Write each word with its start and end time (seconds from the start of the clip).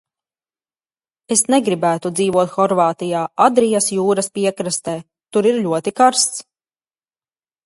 Es 1.35 1.43
negribētu 1.55 2.11
dzīvot 2.21 2.55
Horvātijā, 2.55 3.23
Adrijas 3.49 3.91
jūras 3.99 4.31
piekrastē, 4.39 4.97
tur 5.35 5.53
ir 5.53 5.61
ļoti 5.69 5.95
karsts. 6.03 6.47